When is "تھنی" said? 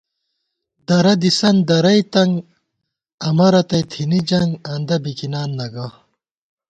3.91-4.19